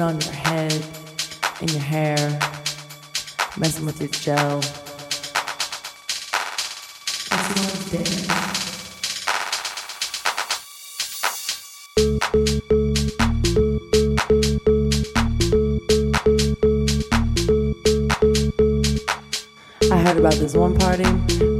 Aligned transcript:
on 0.00 0.20
your 0.20 0.32
head 0.32 0.84
and 1.60 1.70
your 1.70 1.80
hair, 1.80 2.16
messing 3.56 3.86
with 3.86 4.00
your 4.00 4.08
gel. 4.08 4.60
I 19.90 19.98
heard 19.98 20.16
about 20.16 20.34
this 20.34 20.54
one 20.54 20.76
party 20.76 21.53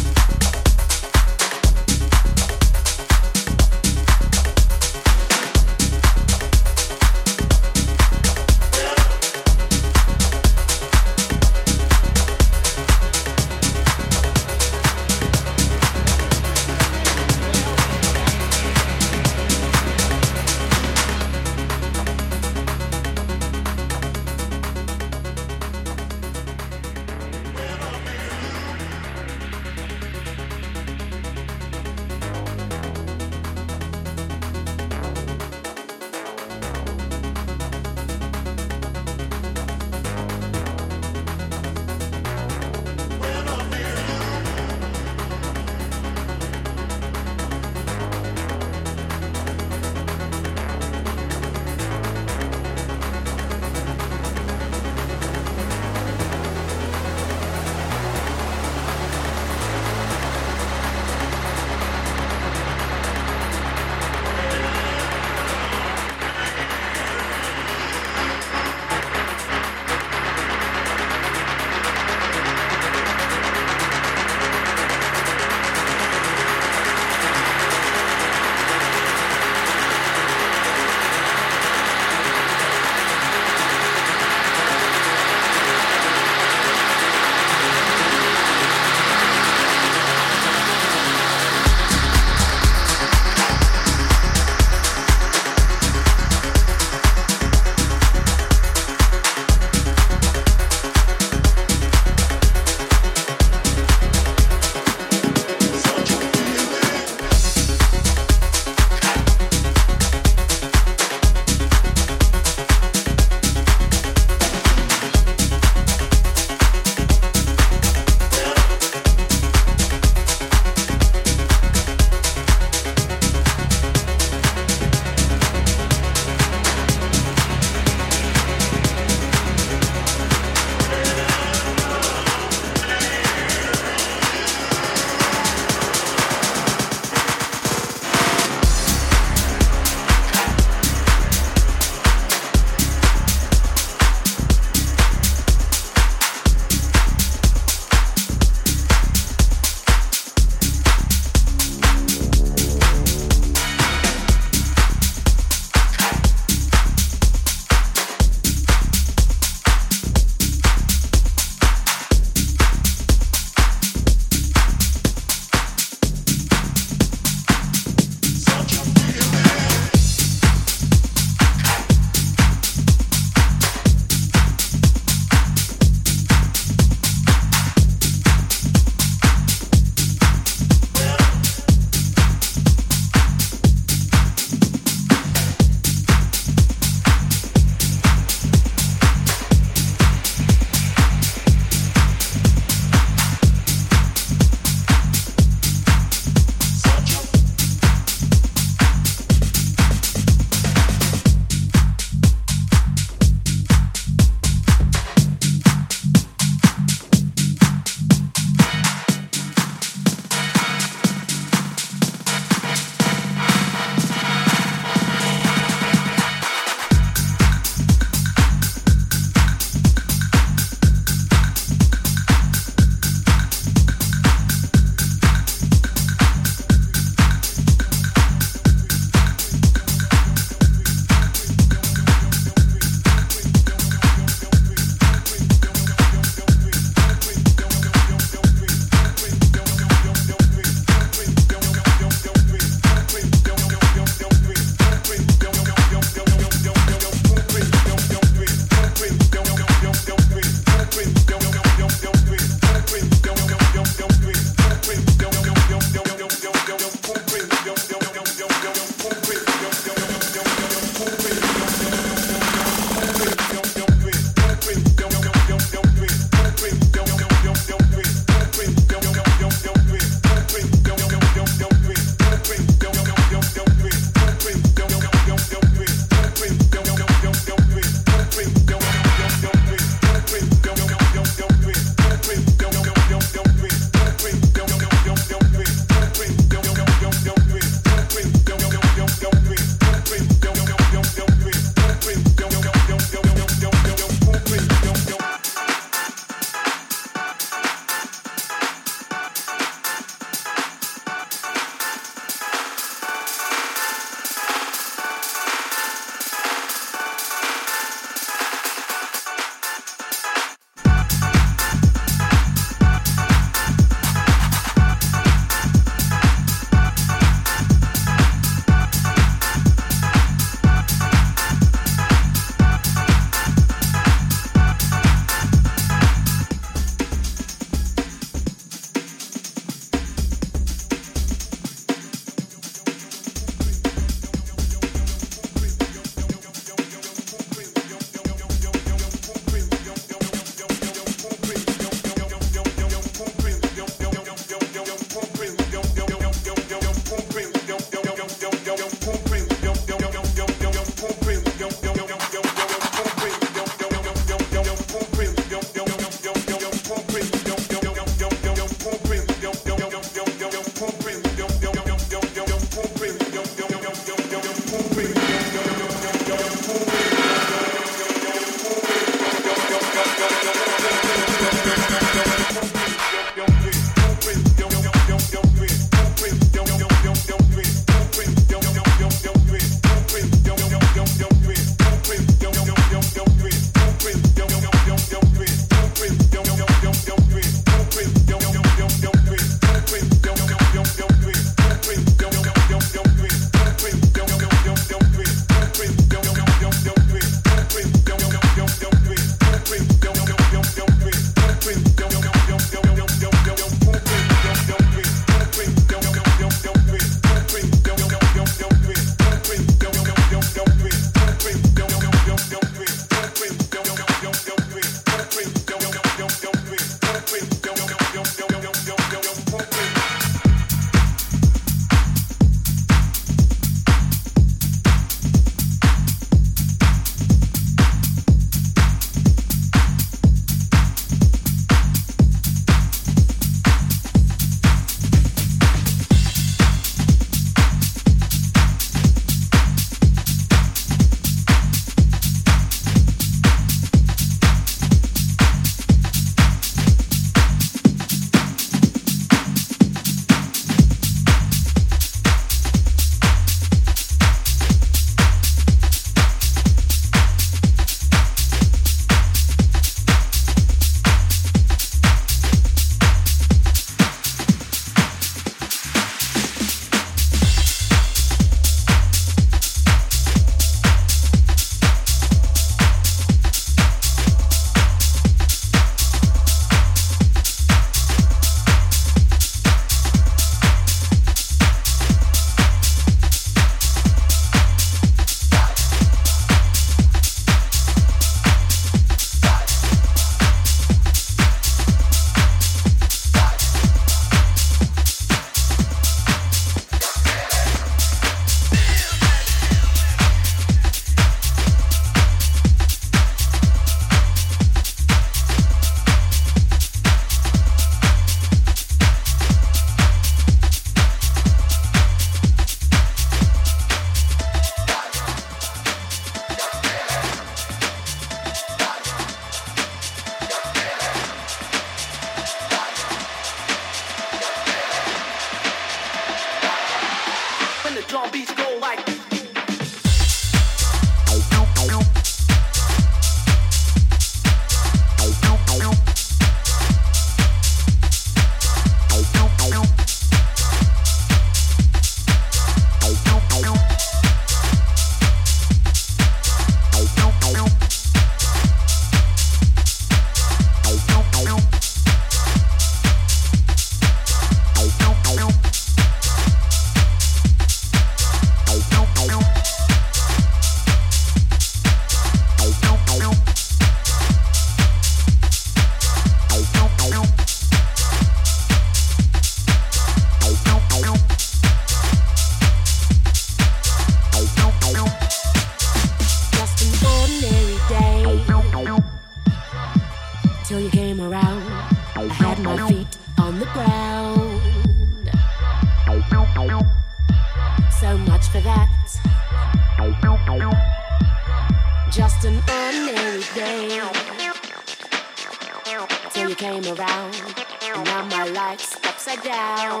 till 596.32 596.48
you 596.48 596.54
came 596.54 596.84
around. 596.84 597.34
And 597.82 598.04
now 598.04 598.24
my 598.26 598.44
life's 598.48 598.96
upside 599.04 599.42
down. 599.42 600.00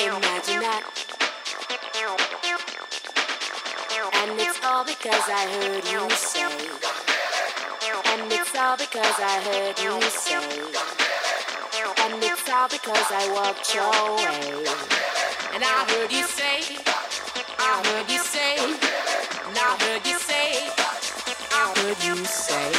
Imagine 0.00 0.60
that. 0.60 0.82
And 4.14 4.40
it's 4.40 4.64
all 4.64 4.84
because 4.84 5.24
I 5.28 5.46
heard 5.56 5.84
you 5.88 6.10
say. 6.10 6.44
And 8.12 8.32
it's 8.32 8.56
all 8.56 8.76
because 8.76 9.16
I 9.18 9.40
heard 9.46 9.78
you 9.78 10.00
say. 10.10 10.34
And 12.04 12.22
it's 12.22 12.48
all 12.48 12.68
because 12.68 13.10
I 13.10 13.32
walked 13.32 13.74
your 13.74 14.16
way. 14.16 14.64
And 15.54 15.64
I 15.64 15.84
heard 15.90 16.12
you 16.12 16.24
say. 16.24 16.76
I 17.58 17.82
heard 17.86 18.10
you 18.10 18.18
say. 18.18 18.56
And 19.48 19.58
I 19.58 19.76
heard 19.80 20.06
you 20.06 20.18
say. 20.18 20.79
I 21.62 21.74
heard 21.82 22.02
you 22.06 22.24
say. 22.24 22.70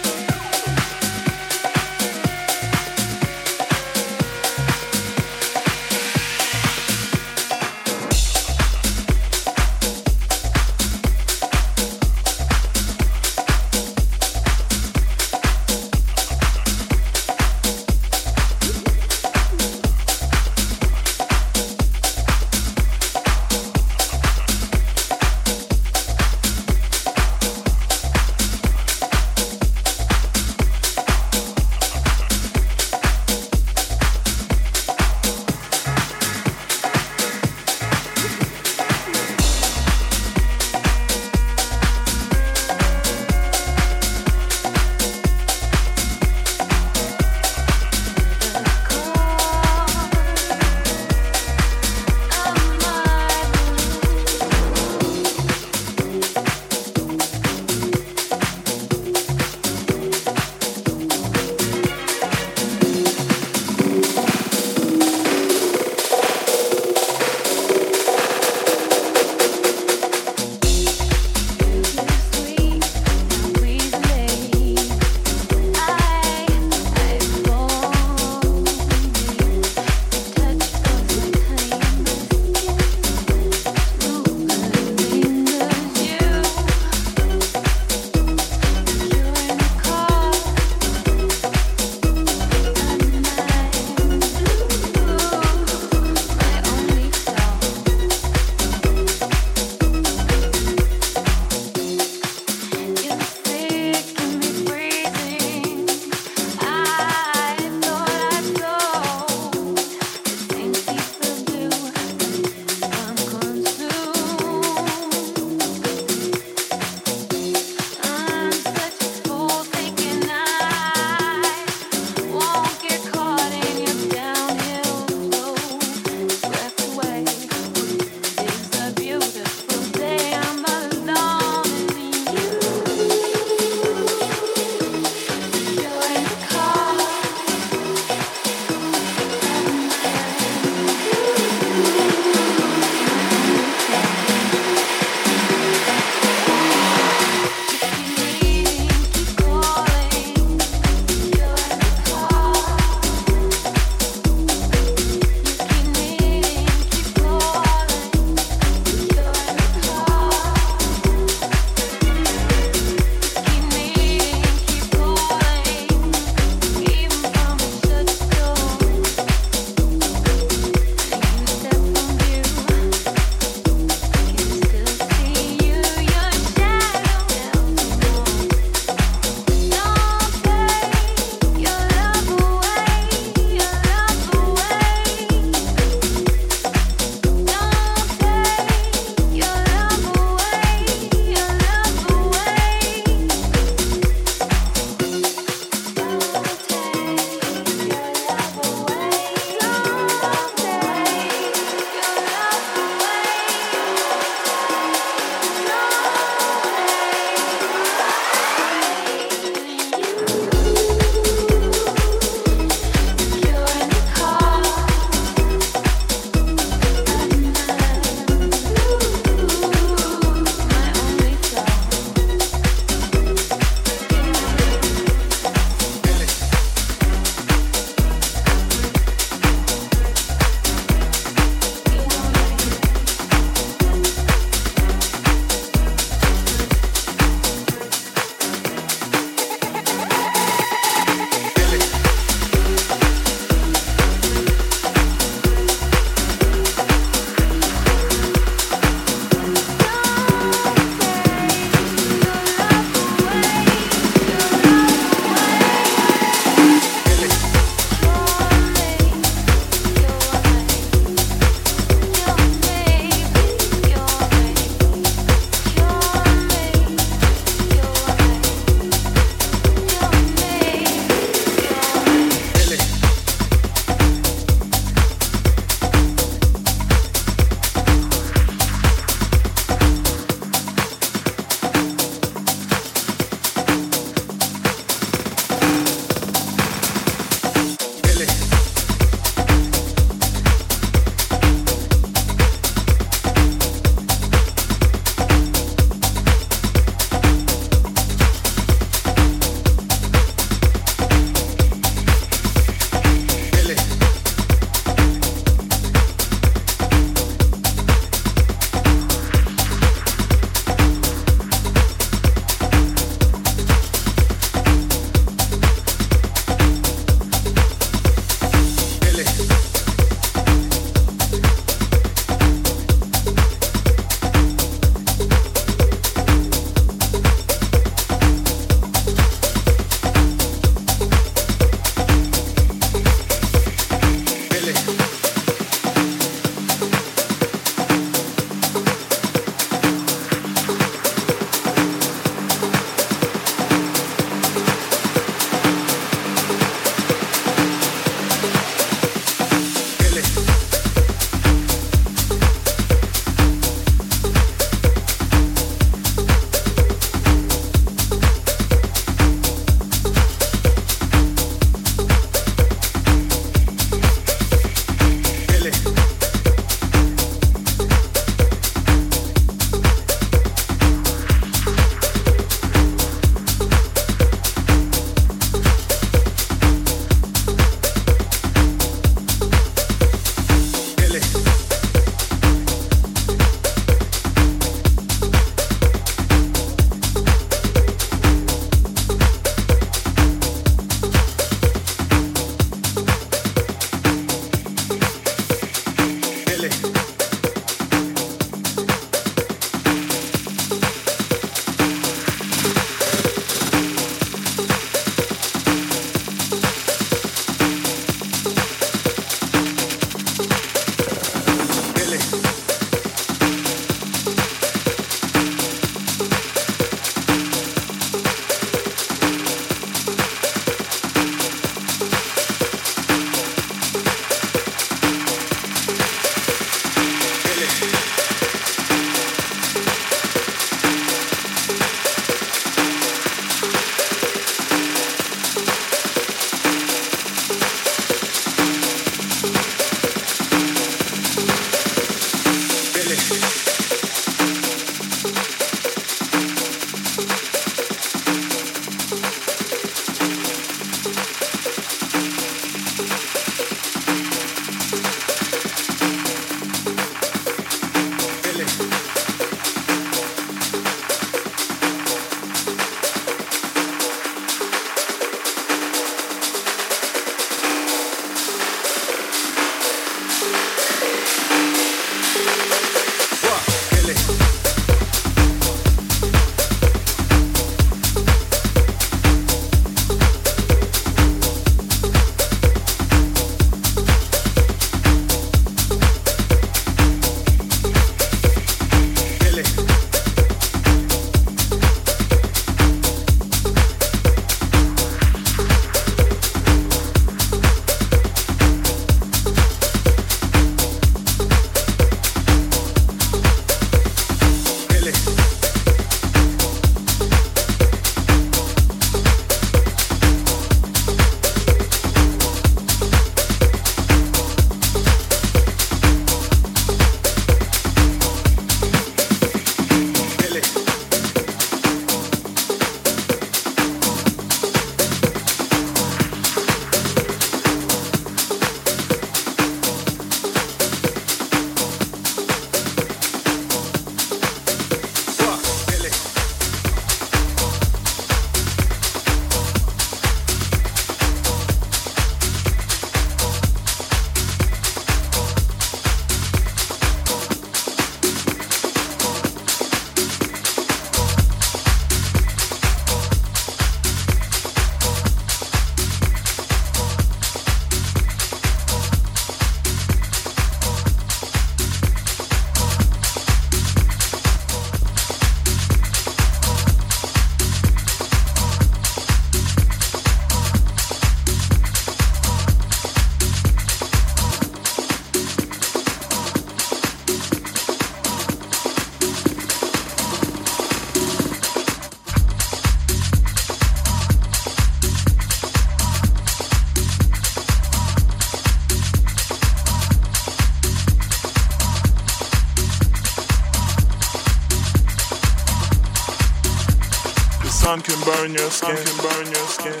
Your 598.66 598.72
skin, 598.72 598.96
can 598.96 599.16
burn 599.22 599.46
your 599.46 599.68
skin. 599.70 600.00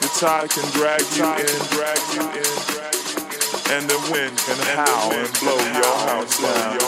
The 0.00 0.08
tide 0.16 0.48
can 0.48 0.64
drag 0.72 1.04
you 1.12 1.28
in, 1.36 1.60
drag 1.68 2.00
you 2.16 2.24
in, 2.32 2.56
and 3.76 3.84
the 3.84 4.00
wind 4.08 4.32
can 4.40 4.56
howl 4.72 5.12
and 5.12 5.28
blow 5.40 5.60
your 5.76 5.96
house 6.08 6.40
down. 6.40 6.78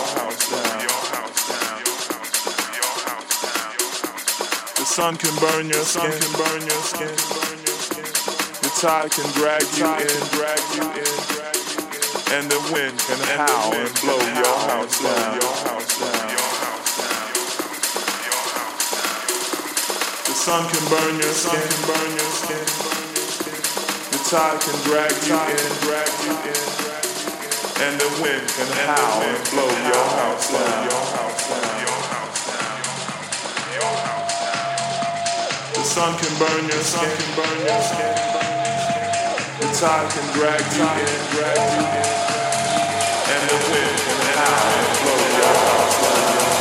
The 4.76 4.86
sun 4.88 5.16
can 5.18 5.36
burn 5.36 5.68
your 5.68 5.84
skin, 5.84 6.10
can 6.10 6.32
burn 6.40 6.62
your 6.64 6.80
skin. 6.80 7.16
The 8.62 8.72
tide 8.80 9.10
can 9.10 9.28
drag 9.36 9.68
you 9.76 9.84
in, 9.84 10.20
drag 10.32 10.62
you 10.72 10.86
in, 10.96 11.12
and 12.32 12.50
the 12.50 12.60
wind 12.72 12.98
can 13.00 13.20
howl 13.36 13.74
and 13.74 13.94
blow 14.00 14.16
your 14.16 14.58
house 14.70 15.02
down. 15.02 15.91
Sun 20.42 20.66
can 20.66 20.82
burn 20.90 21.14
your 21.22 21.34
skin, 21.38 21.54
can 21.54 21.82
burn 21.86 22.10
your 22.18 22.32
skin. 22.34 22.66
The 24.10 24.18
tide 24.26 24.58
can 24.58 24.74
drag 24.82 25.14
you 25.22 25.38
in, 25.38 25.70
drag 25.86 26.10
you 26.26 26.34
in, 26.50 26.62
and 27.86 27.94
the 27.94 28.10
wind 28.18 28.42
can 28.50 28.66
howl 28.90 29.22
and 29.22 29.38
blow 29.54 29.70
your 29.70 30.06
house 30.18 30.50
down. 30.50 30.90
The 35.78 35.84
sun 35.86 36.18
can 36.18 36.34
burn 36.42 36.64
your 36.66 36.82
skin, 36.90 37.06
can 37.06 37.30
burn 37.38 37.58
your 37.62 37.82
skin. 37.86 38.14
The 39.62 39.68
tide 39.78 40.10
can 40.10 40.26
drag 40.34 40.64
you 40.74 40.90
in, 41.06 41.18
drag 41.38 41.60
you 41.70 41.86
in, 41.86 42.10
and 43.30 43.42
the 43.46 43.58
wind 43.70 43.96
can 44.10 44.20
howl 44.42 44.74
and 44.74 44.90
blow 45.06 45.22
your 45.38 45.54
house 45.54 46.02
down. 46.02 46.51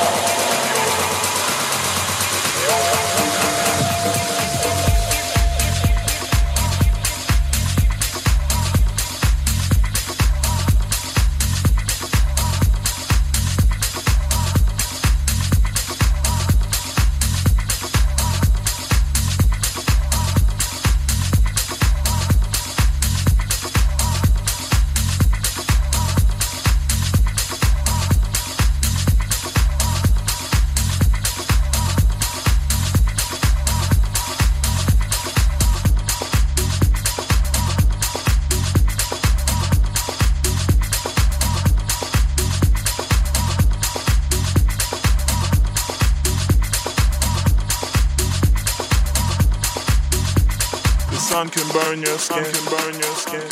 Skin, 52.22 52.46
can 52.46 52.66
burn 52.70 52.94
your 53.02 53.16
skin. 53.18 53.50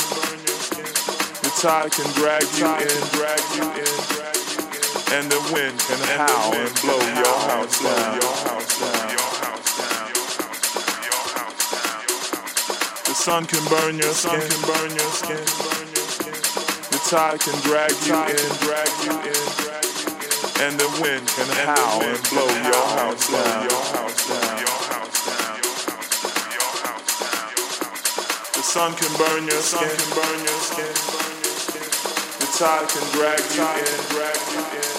The 1.41 1.49
tide 1.57 1.91
can 1.91 2.05
drag 2.13 2.45
you 2.53 2.69
in, 2.69 3.01
drag 3.17 3.41
you 3.57 3.65
in, 3.65 3.97
and 5.17 5.25
the 5.25 5.41
wind 5.49 5.79
can 5.89 5.97
howl 6.13 6.53
and 6.53 6.69
blow 6.85 7.01
your 7.17 7.37
house 7.49 7.81
down. 7.81 8.19
The 13.09 13.15
sun 13.17 13.45
can 13.47 13.65
burn 13.73 13.97
your 13.97 14.13
skin, 14.13 14.39
can 14.39 14.61
burn 14.69 14.91
your 14.93 15.11
skin. 15.17 15.45
The 16.93 16.99
tide 17.09 17.39
can 17.39 17.57
drag 17.65 17.91
you 18.05 18.21
in, 18.37 18.49
drag 18.61 18.91
you 19.01 19.17
in, 19.33 19.45
and 20.61 20.77
the 20.77 20.89
wind 21.01 21.25
can 21.27 21.49
howl 21.65 22.03
and 22.03 22.21
blow 22.29 22.49
your 22.69 22.85
house 23.01 23.31
down. 23.31 24.28
Sun 28.69 28.93
can 28.93 29.09
burn 29.17 29.47
your 29.49 29.61
skin, 29.65 29.81
can 29.81 30.09
burn 30.13 30.39
your 30.45 30.61
skin. 30.61 30.93
The 32.37 32.47
tide 32.53 32.85
can 32.85 33.01
drag 33.17 33.41
you 33.57 33.65
in, 33.65 33.97
drag 34.13 34.37
you 34.53 34.61
in, 34.61 34.93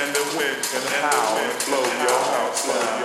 and 0.00 0.08
the 0.16 0.24
wind 0.40 0.62
can 0.64 0.80
howl 1.04 1.36
and 1.36 1.52
blow 1.68 1.84
your 1.84 2.20
house 2.32 2.64
down. 2.64 3.04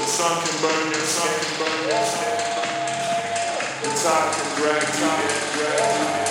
The 0.00 0.06
sun 0.08 0.36
can 0.40 0.56
burn 0.64 0.86
your 0.96 1.06
skin, 1.12 1.44
burn 1.60 1.80
your 1.84 2.04
skin. 2.08 2.40
The 3.84 3.90
tide 4.00 4.32
can 4.32 4.48
drag 4.56 4.88
you 4.96 5.12
in, 5.28 5.42
drag 5.60 5.84
you 5.92 6.20
in, 6.20 6.23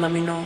let 0.00 0.12
me 0.12 0.20
know. 0.20 0.37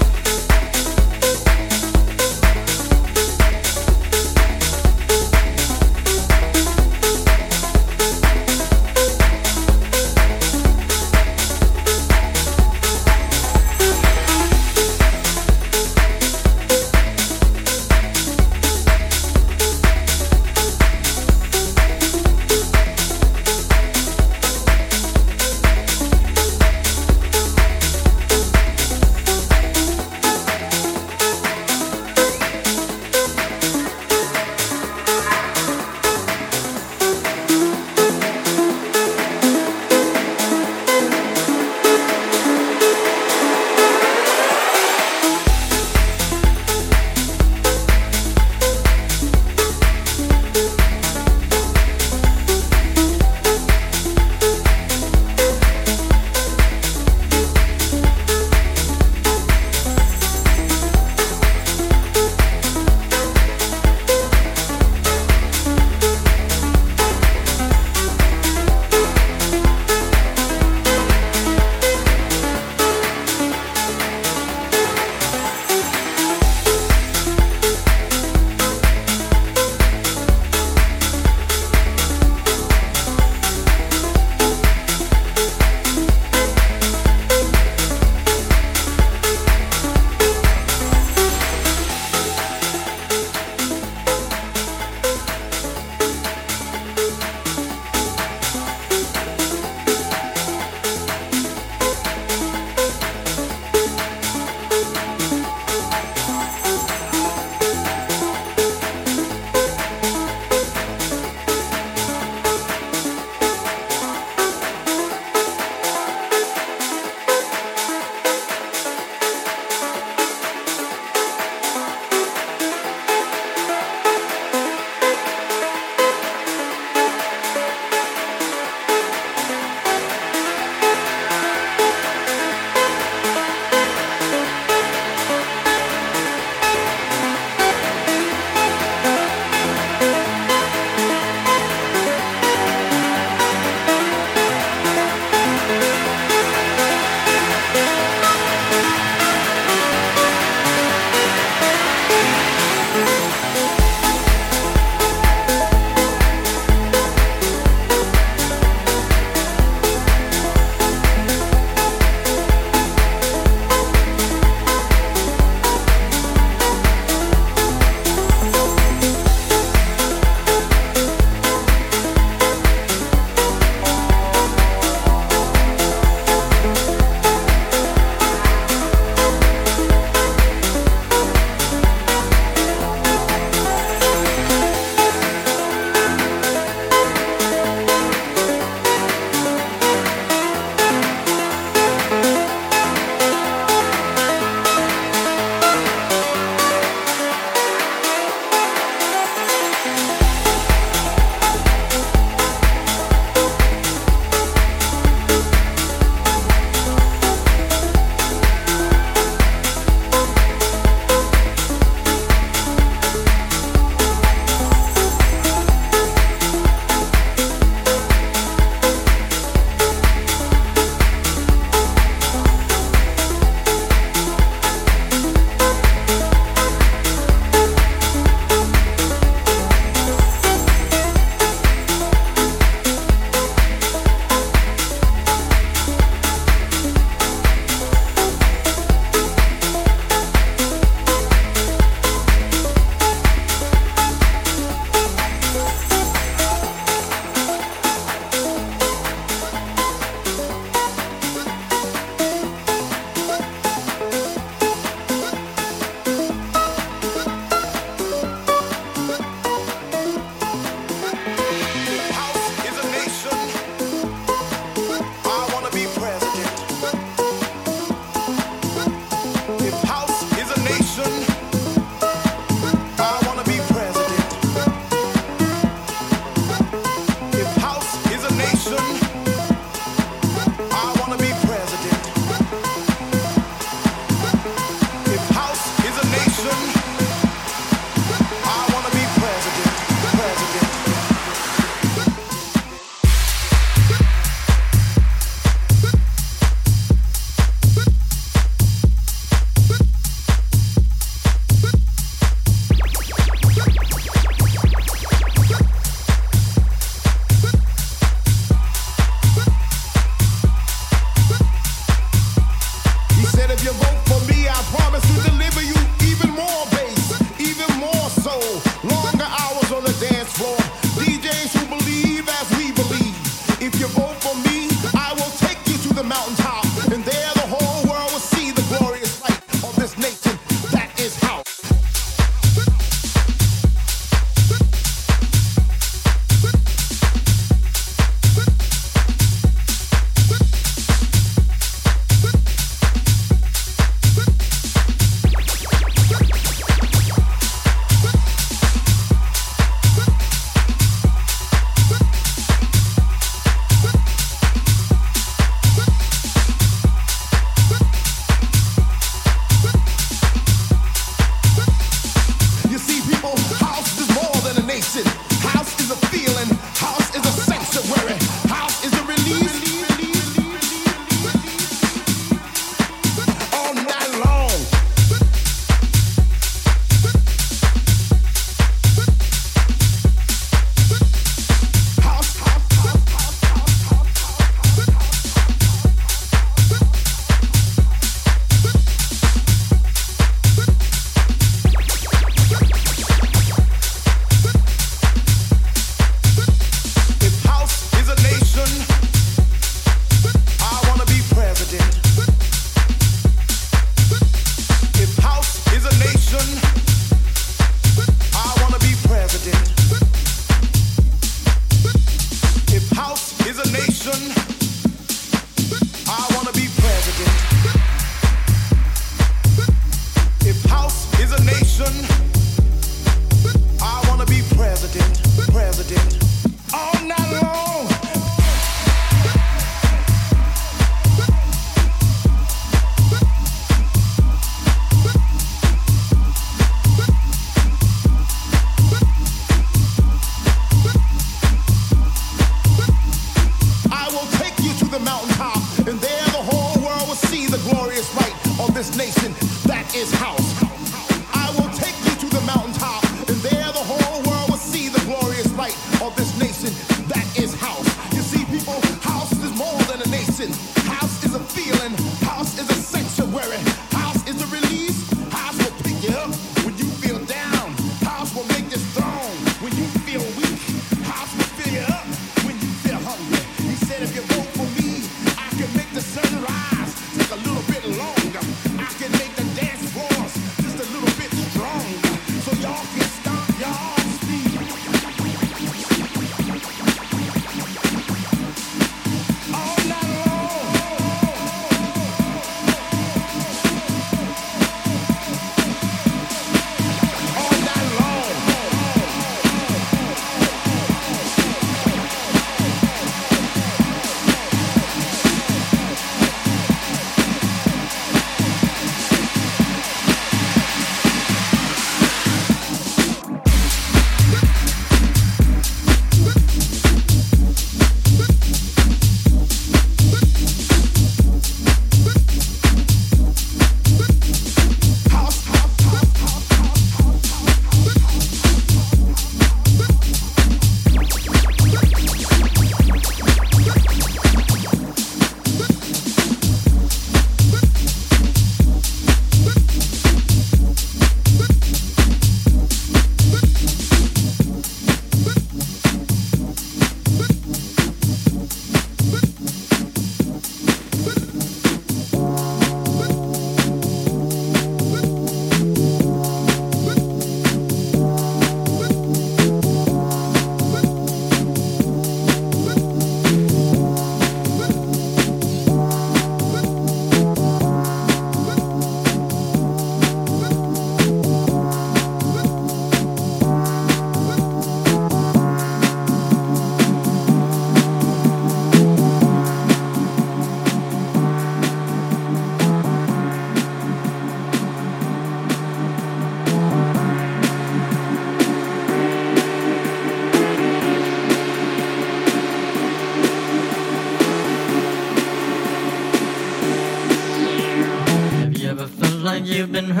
you've 599.51 599.71
been 599.71 599.89
hurt. 599.89 600.00